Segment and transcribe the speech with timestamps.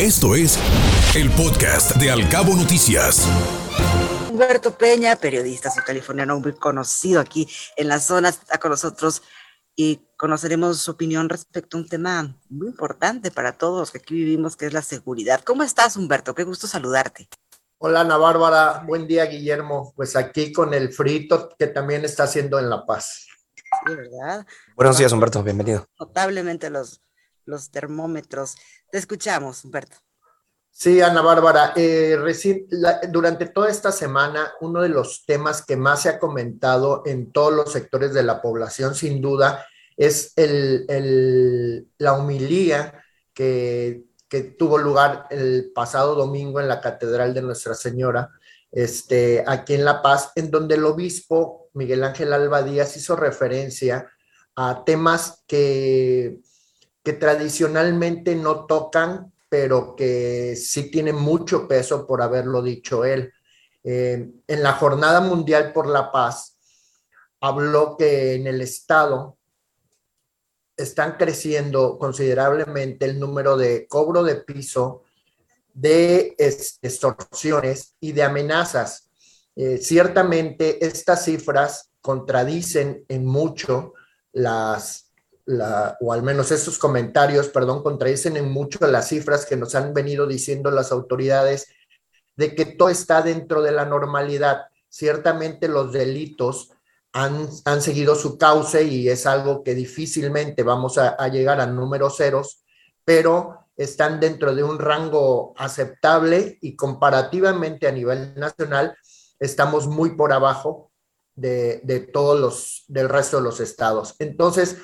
[0.00, 0.56] Esto es
[1.16, 3.26] el podcast de Alcabo Noticias.
[4.30, 9.22] Humberto Peña, periodista californiano muy conocido aquí en la zona, está con nosotros
[9.74, 14.14] y conoceremos su opinión respecto a un tema muy importante para todos los que aquí
[14.14, 15.40] vivimos, que es la seguridad.
[15.44, 16.32] ¿Cómo estás, Humberto?
[16.32, 17.28] Qué gusto saludarte.
[17.78, 18.84] Hola, Ana Bárbara.
[18.86, 19.92] Buen día, Guillermo.
[19.96, 23.26] Pues aquí con el frito que también está haciendo en La Paz.
[23.56, 24.46] Sí, ¿verdad?
[24.76, 25.42] Buenos días, Humberto.
[25.42, 25.88] Bienvenido.
[25.98, 27.02] Notablemente los,
[27.48, 28.56] los termómetros.
[28.92, 29.96] Te escuchamos, Humberto.
[30.70, 32.16] Sí, Ana Bárbara, eh,
[33.08, 37.52] durante toda esta semana, uno de los temas que más se ha comentado en todos
[37.52, 39.66] los sectores de la población, sin duda,
[39.96, 43.02] es el, la humilía
[43.34, 48.30] que, que, tuvo lugar el pasado domingo en la Catedral de Nuestra Señora,
[48.70, 54.08] este, aquí en La Paz, en donde el obispo Miguel Ángel Alba Díaz hizo referencia
[54.54, 56.38] a temas que,
[57.08, 63.32] que tradicionalmente no tocan pero que sí tiene mucho peso por haberlo dicho él.
[63.82, 66.58] Eh, en la Jornada Mundial por la Paz,
[67.40, 69.38] habló que en el Estado
[70.76, 75.04] están creciendo considerablemente el número de cobro de piso,
[75.72, 79.08] de extorsiones y de amenazas.
[79.56, 83.94] Eh, ciertamente estas cifras contradicen en mucho
[84.32, 85.07] las
[86.00, 90.26] o al menos esos comentarios, perdón, contradicen en mucho las cifras que nos han venido
[90.26, 91.68] diciendo las autoridades
[92.36, 94.66] de que todo está dentro de la normalidad.
[94.88, 96.70] Ciertamente los delitos
[97.12, 101.66] han, han seguido su cauce y es algo que difícilmente vamos a, a llegar a
[101.66, 102.62] números ceros,
[103.04, 108.96] pero están dentro de un rango aceptable y comparativamente a nivel nacional
[109.38, 110.90] estamos muy por abajo
[111.34, 114.16] de, de todos los, del resto de los estados.
[114.18, 114.78] Entonces,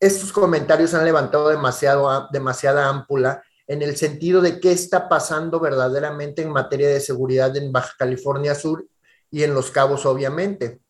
[0.00, 6.42] estos comentarios han levantado demasiado, demasiada ámpula en el sentido de qué está pasando verdaderamente
[6.42, 8.86] en materia de seguridad en Baja California Sur
[9.30, 10.80] y en Los Cabos, obviamente.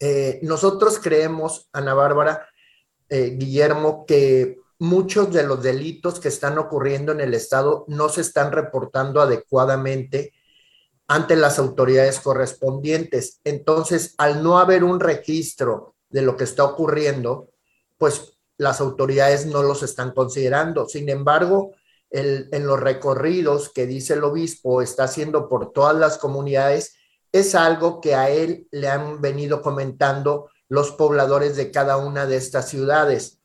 [0.00, 2.48] Eh, nosotros creemos, Ana Bárbara,
[3.08, 8.22] eh, Guillermo, que muchos de los delitos que están ocurriendo en el Estado no se
[8.22, 10.32] están reportando adecuadamente
[11.06, 13.40] ante las autoridades correspondientes.
[13.44, 17.51] Entonces, al no haber un registro de lo que está ocurriendo,
[18.02, 20.88] pues las autoridades no los están considerando.
[20.88, 21.70] Sin embargo,
[22.10, 26.96] en los recorridos que dice el obispo está haciendo por todas las comunidades,
[27.30, 32.38] es algo que a él le han venido comentando los pobladores de cada una de
[32.38, 33.38] estas ciudades.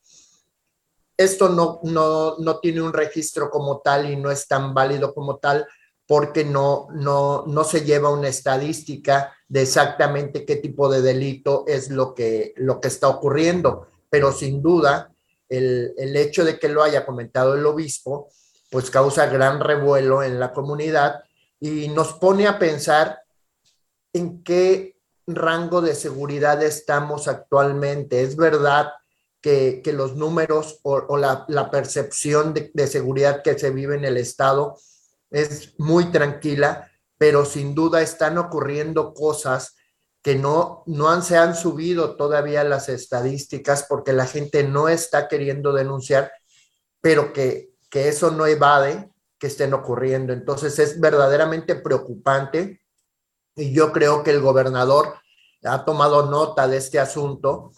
[1.16, 5.36] Esto no, no, no tiene un registro como tal y no es tan válido como
[5.36, 5.68] tal
[6.04, 11.90] porque no, no, no se lleva una estadística de exactamente qué tipo de delito es
[11.90, 15.12] lo que, lo que está ocurriendo pero sin duda
[15.48, 18.28] el, hecho de que lo haya comentado el obispo,
[18.70, 21.22] pues causa gran revuelo en la comunidad
[21.58, 23.20] y nos pone a pensar
[24.12, 24.96] en qué
[25.26, 28.22] rango de seguridad estamos actualmente.
[28.22, 28.92] Es verdad
[29.40, 34.76] que, los números o, la, percepción de, de, seguridad que se vive en el Estado
[35.30, 39.77] es muy tranquila, pero sin duda están ocurriendo cosas
[40.22, 45.28] que no, no han, se han subido todavía las estadísticas porque la gente no está
[45.28, 46.32] queriendo denunciar,
[47.00, 50.32] pero que, que eso no evade que estén ocurriendo.
[50.32, 52.82] Entonces es verdaderamente preocupante
[53.54, 55.14] y yo creo que el gobernador
[55.64, 57.72] ha tomado nota de este asunto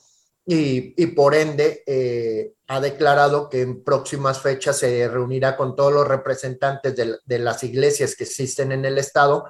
[0.46, 5.92] y, y por ende eh, ha declarado que en próximas fechas se reunirá con todos
[5.92, 9.44] los representantes de, de las iglesias que existen en el estado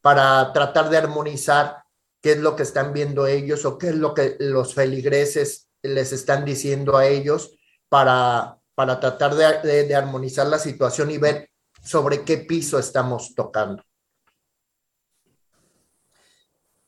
[0.00, 1.82] para tratar de armonizar
[2.20, 6.12] qué es lo que están viendo ellos o qué es lo que los feligreses les
[6.12, 7.56] están diciendo a ellos
[7.88, 11.50] para, para tratar de, armonizar la situación y ver
[11.82, 13.82] sobre qué piso estamos tocando.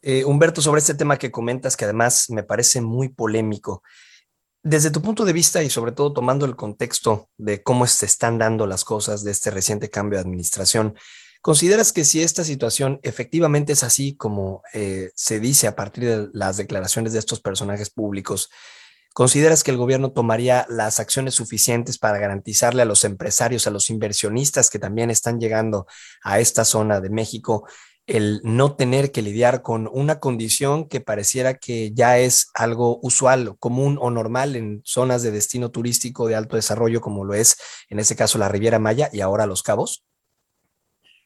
[0.03, 3.83] Eh, Humberto, sobre este tema que comentas, que además me parece muy polémico,
[4.65, 8.39] desde tu punto de vista y sobre todo tomando el contexto de cómo se están
[8.39, 10.97] dando las cosas de este reciente cambio de administración,
[11.43, 16.29] ¿Consideras que si esta situación efectivamente es así como eh, se dice a partir de
[16.33, 18.49] las declaraciones de estos personajes públicos,
[19.13, 23.91] ¿consideras que el gobierno tomaría las acciones suficientes para garantizarle a los empresarios, a los
[23.91, 25.89] inversionistas que también están llegando
[26.23, 27.67] a esta zona de México,
[28.07, 33.57] el no tener que lidiar con una condición que pareciera que ya es algo usual,
[33.59, 37.57] común o normal en zonas de destino turístico de alto desarrollo, como lo es
[37.89, 40.05] en este caso la Riviera Maya y ahora Los Cabos?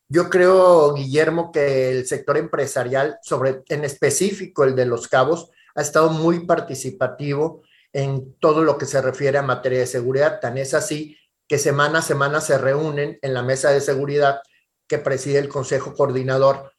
[0.08, 5.82] Yo creo, Guillermo, que el sector empresarial, sobre, en específico el de los cabos, ha
[5.82, 7.62] estado muy participativo
[7.92, 10.38] en todo lo que se refiere a materia de seguridad.
[10.40, 11.16] Tan es así
[11.48, 14.40] que semana a semana se reúnen en la mesa de seguridad
[14.86, 16.72] que preside el Consejo Coordinador,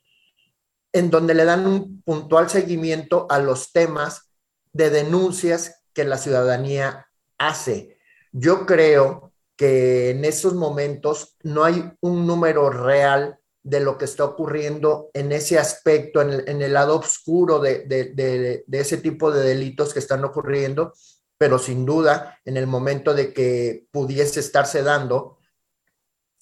[0.93, 4.31] en donde le dan un puntual seguimiento a los temas
[4.71, 7.07] de denuncias que la ciudadanía
[7.37, 7.97] hace.
[8.31, 9.26] Yo creo
[9.57, 15.33] que en estos momentos no hay un número real de lo que está ocurriendo en
[15.33, 20.93] ese aspecto, en el, lado oscuro de, de, ese tipo de delitos que están ocurriendo,
[21.37, 25.39] pero sin duda, en el momento de que pudiese estarse dando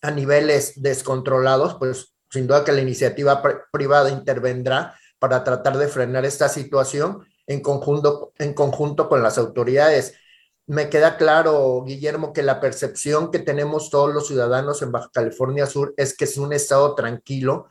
[0.04, 3.42] a niveles descontrolados, pues sin duda que la iniciativa
[3.72, 10.14] privada intervendrá para tratar de frenar esta situación en conjunto, en conjunto con las autoridades
[10.68, 15.68] me queda claro, Guillermo, que la percepción que tenemos todos los ciudadanos en Baja California
[15.68, 17.68] Sur es que es un estado tranquilo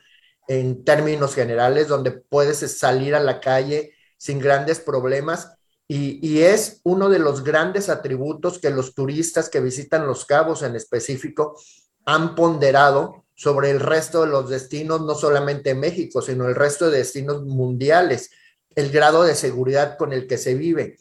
[0.46, 5.55] en términos generales, donde puedes salir a la calle sin grandes problemas
[5.88, 10.62] y, y, es uno de los grandes atributos que los turistas que visitan los cabos
[10.62, 11.61] en específico
[12.06, 16.99] han ponderado sobre el resto de los destinos, no solamente México, sino el resto de
[16.99, 18.31] destinos mundiales,
[18.75, 20.99] el grado de seguridad con el que se vive.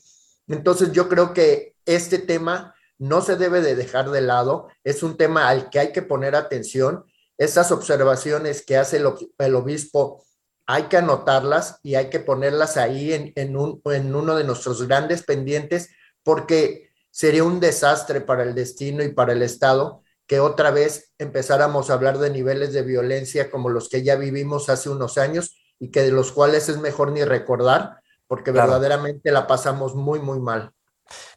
[0.48, 5.18] Entonces yo creo que este tema no se debe de dejar de lado, es un
[5.18, 7.06] tema al que hay que poner atención.
[7.38, 10.24] Estas observaciones que hace el, obispo
[10.66, 15.90] hay que anotarlas y hay que ponerlas ahí en, en, uno de nuestros grandes pendientes
[16.24, 21.90] porque sería un desastre para el destino y para el Estado que otra vez empezáramos
[21.90, 25.92] a hablar de niveles de violencia como los que ya vivimos hace unos años y
[25.92, 27.98] que de los cuales es mejor ni recordar
[28.28, 30.72] porque verdaderamente la pasamos muy, muy mal.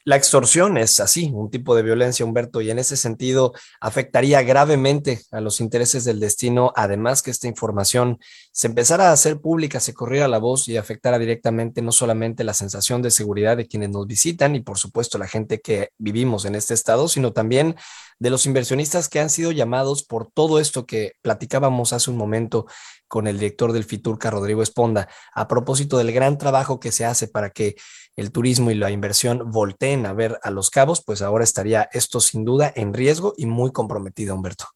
[0.09, 5.23] La extorsión es así, un tipo de violencia, Humberto, y en ese sentido afectaría gravemente
[5.33, 8.21] a los intereses del destino, además que esta información
[8.53, 12.55] se empezara a hacer pública, se corriera la voz y afectara directamente no solamente la
[12.55, 16.55] sensación de seguridad de quienes nos visitan y por supuesto la gente que vivimos en
[16.55, 17.75] este estado, sino también
[18.21, 22.67] de los inversionistas que han sido llamados por todo esto que platicábamos hace un momento
[23.09, 27.29] con el director del Fiturca, Rodrigo Esponda, a propósito del gran trabajo que se hace
[27.29, 27.77] para que
[28.17, 32.21] el turismo y la inversión volteen a ver a los cabos, pues ahora estaría esto
[32.21, 34.67] sin duda en riesgo y muy comprometido, Humberto.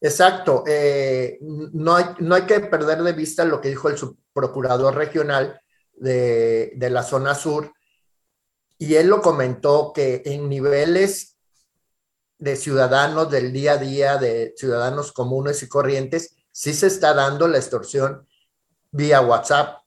[0.00, 0.64] Exacto.
[0.66, 5.60] Eh, no, hay, no hay que perder de vista lo que dijo el subprocurador regional
[5.94, 7.72] de, de la zona sur,
[8.78, 11.36] y él lo comentó que en niveles
[12.38, 17.46] de ciudadanos del día a día, de ciudadanos comunes y corrientes, sí se está dando
[17.46, 18.26] la extorsión
[18.90, 19.79] vía WhatsApp.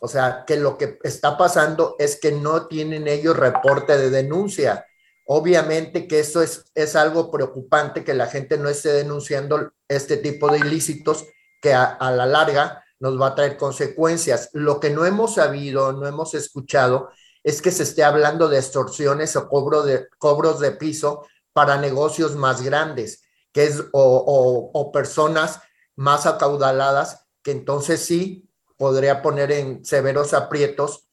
[0.00, 4.86] O sea, que lo que está pasando es que no tienen ellos reporte de denuncia.
[5.24, 10.48] Obviamente que eso es, es algo preocupante que la gente no esté denunciando este tipo
[10.50, 11.26] de ilícitos
[11.60, 14.50] que a, la larga nos va a traer consecuencias.
[14.52, 17.10] Lo que no hemos sabido, no hemos escuchado,
[17.42, 22.36] es que se esté hablando de extorsiones o cobro de, cobros de piso para negocios
[22.36, 23.22] más grandes,
[23.52, 25.60] que es o, o personas
[25.96, 28.45] más acaudaladas, que entonces sí
[28.76, 31.08] podría poner en severos aprietos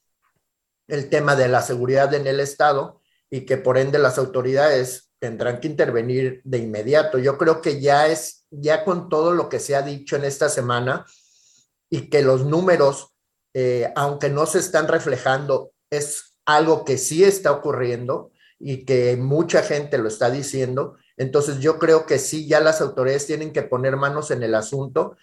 [0.87, 5.59] el tema de la seguridad en el Estado y que por ende las autoridades tendrán
[5.59, 7.17] que intervenir de inmediato.
[7.17, 10.49] Yo creo que ya es, ya con todo lo que se ha dicho en esta
[10.49, 11.05] semana
[11.89, 13.15] y que los números,
[13.53, 19.63] eh, aunque no se están reflejando, es algo que sí está ocurriendo y que mucha
[19.63, 20.97] gente lo está diciendo.
[21.17, 25.15] Entonces yo creo que sí, ya las autoridades tienen que poner manos en el asunto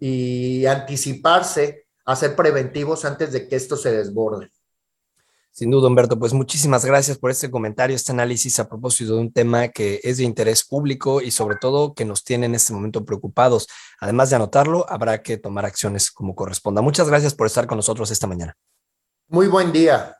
[0.00, 4.50] y, anticiparse a ser preventivos antes de que esto se desborde.
[5.52, 9.32] Sin duda, Humberto, pues muchísimas gracias por este comentario, este análisis a propósito de un
[9.32, 13.04] tema que es de interés público y sobre todo que nos tiene en este momento
[13.04, 13.66] preocupados.
[14.00, 16.82] Además de anotarlo, habrá que tomar acciones como corresponda.
[16.82, 18.56] Muchas gracias por estar con nosotros esta mañana.
[19.28, 20.19] Muy buen día.